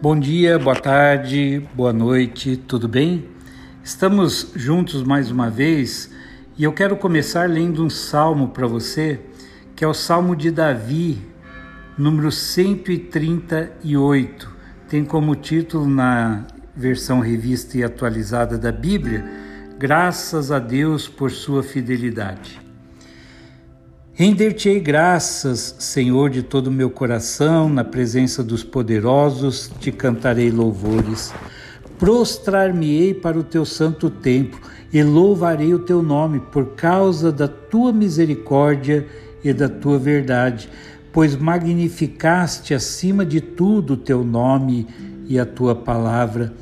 [0.00, 3.24] Bom dia, boa tarde, boa noite, tudo bem?
[3.82, 6.08] Estamos juntos mais uma vez
[6.56, 9.18] e eu quero começar lendo um salmo para você,
[9.74, 11.18] que é o Salmo de Davi,
[11.98, 14.56] número 138.
[14.88, 19.28] Tem como título na versão revista e atualizada da Bíblia:
[19.80, 22.67] Graças a Deus por sua fidelidade.
[24.18, 31.32] Render-te-ei graças, Senhor, de todo o meu coração, na presença dos poderosos, te cantarei louvores.
[32.00, 34.58] Prostrar-me-ei para o teu santo templo
[34.92, 39.06] e louvarei o teu nome por causa da tua misericórdia
[39.44, 40.68] e da tua verdade,
[41.12, 44.88] pois magnificaste acima de tudo o teu nome
[45.28, 46.52] e a tua palavra.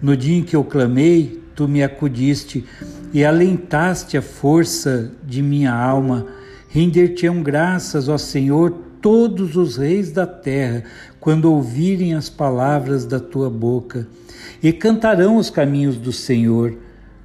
[0.00, 2.64] No dia em que eu clamei, tu me acudiste
[3.12, 6.42] e alentaste a força de minha alma.
[6.74, 10.82] Render-te-ão graças, ó Senhor, todos os reis da terra,
[11.20, 14.08] quando ouvirem as palavras da tua boca,
[14.60, 16.74] e cantarão os caminhos do Senhor,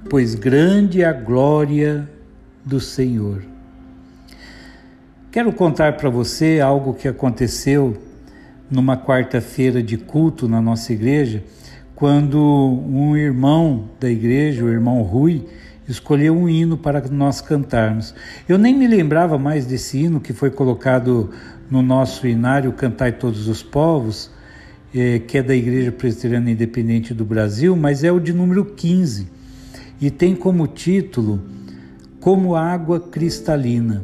[0.08, 2.08] pois grande é a glória
[2.64, 3.42] do Senhor.
[5.32, 8.00] Quero contar para você algo que aconteceu
[8.70, 11.42] numa quarta-feira de culto na nossa igreja,
[11.96, 15.44] quando um irmão da igreja, o irmão Rui,
[15.88, 18.14] escolheu um hino para nós cantarmos.
[18.48, 21.30] Eu nem me lembrava mais desse hino que foi colocado
[21.70, 24.30] no nosso inário Cantai Todos os Povos,
[24.94, 29.40] é, que é da Igreja Presbiteriana Independente do Brasil, mas é o de número 15
[30.00, 31.40] e tem como título
[32.18, 34.02] Como Água Cristalina.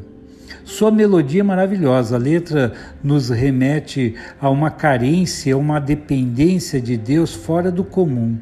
[0.65, 6.97] Sua melodia é maravilhosa, a letra nos remete a uma carência, a uma dependência de
[6.97, 8.37] Deus fora do comum.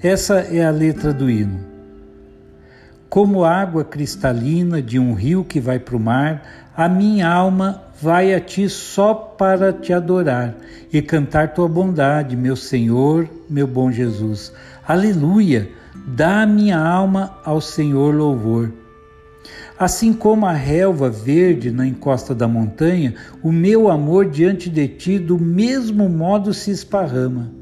[0.00, 1.58] Essa é a letra do hino.
[3.08, 8.32] Como água cristalina de um rio que vai para o mar, a minha alma vai
[8.32, 10.54] a ti só para te adorar
[10.92, 14.52] e cantar tua bondade, meu Senhor, meu bom Jesus.
[14.86, 15.68] Aleluia!
[16.06, 18.72] Dá a minha alma ao Senhor louvor.
[19.76, 25.18] Assim como a relva verde na encosta da montanha, o meu amor diante de ti
[25.18, 27.57] do mesmo modo se esparrama.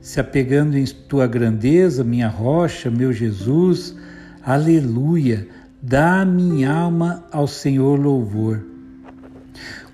[0.00, 3.94] Se apegando em tua grandeza, minha rocha, meu Jesus,
[4.42, 5.46] Aleluia!
[5.82, 8.64] Dá minha alma ao Senhor louvor.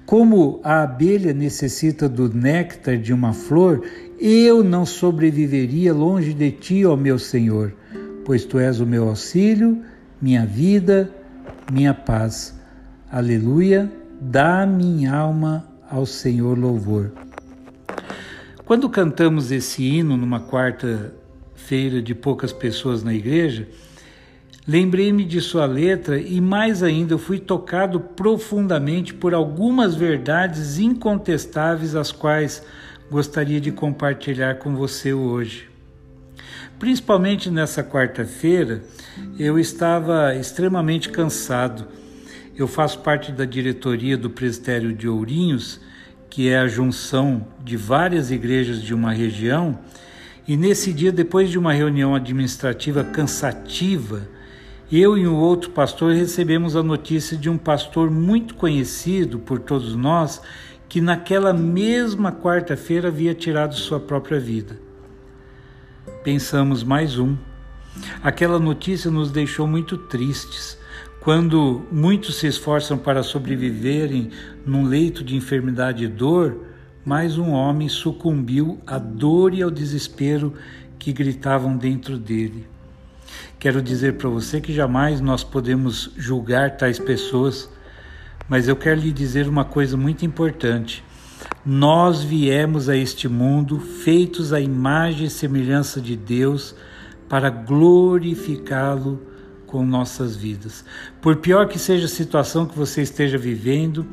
[0.05, 3.85] Como a abelha necessita do néctar de uma flor,
[4.21, 7.75] eu não sobreviveria longe de ti, ó meu Senhor,
[8.25, 9.83] pois tu és o meu auxílio,
[10.23, 11.11] minha vida,
[11.73, 12.55] minha paz.
[13.11, 13.91] Aleluia!
[14.21, 17.26] Dá minha alma ao Senhor louvor.
[18.67, 23.67] Quando cantamos esse hino numa quarta-feira de poucas pessoas na igreja,
[24.69, 32.11] Lembrei-me de sua letra e, mais ainda, fui tocado profundamente por algumas verdades incontestáveis, as
[32.11, 32.65] quais
[33.09, 35.71] gostaria de compartilhar com você hoje.
[36.81, 38.83] Principalmente nessa quarta-feira,
[39.39, 41.87] eu estava extremamente cansado.
[42.57, 45.81] Eu faço parte da diretoria do Presbitério de Ourinhos,
[46.29, 49.79] que é a junção de várias igrejas de uma região,
[50.47, 54.29] e nesse dia, depois de uma reunião administrativa cansativa,
[54.91, 59.97] eu e um outro pastor recebemos a notícia de um pastor muito conhecido por todos
[59.97, 60.41] nós
[60.89, 64.79] que naquela mesma quarta-feira havia tirado sua própria vida.
[66.23, 67.37] Pensamos mais um.
[68.23, 70.79] Aquela notícia nos deixou muito tristes.
[71.27, 74.31] Quando muitos se esforçam para sobreviverem
[74.65, 76.57] num leito de enfermidade e dor,
[77.05, 80.55] mais um homem sucumbiu à dor e ao desespero
[80.97, 82.69] que gritavam dentro dele.
[83.59, 87.69] Quero dizer para você que jamais nós podemos julgar tais pessoas,
[88.49, 91.03] mas eu quero lhe dizer uma coisa muito importante.
[91.65, 96.73] Nós viemos a este mundo feitos à imagem e semelhança de Deus
[97.29, 99.35] para glorificá-lo
[99.67, 100.85] com nossas vidas.
[101.21, 104.07] Por pior que seja a situação que você esteja vivendo,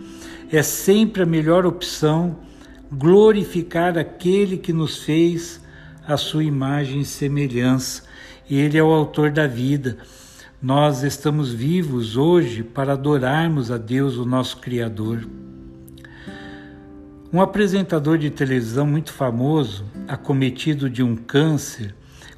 [0.51, 2.37] é sempre a melhor opção
[2.91, 5.61] glorificar aquele que nos fez
[6.05, 8.13] a sua imagem e semelhança
[8.49, 9.97] ele é o autor da vida.
[10.61, 15.27] Nós estamos vivos hoje para adorarmos a Deus, o nosso Criador.
[17.31, 21.95] Um apresentador de televisão muito famoso, acometido de um câncer,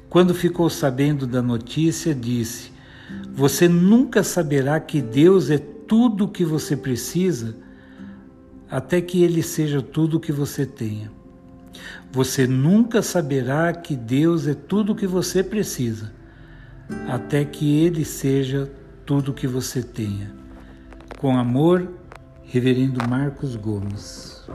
[0.08, 2.72] quando ficou sabendo da notícia, disse:
[3.32, 7.56] Você nunca saberá que Deus é tudo o que você precisa
[8.70, 11.10] até que Ele seja tudo o que você tenha.
[12.10, 16.12] Você nunca saberá que Deus é tudo o que você precisa,
[17.08, 18.70] até que Ele seja
[19.04, 20.34] tudo o que você tenha.
[21.18, 21.88] Com amor,
[22.48, 24.48] Reverendo Marcos Gomes.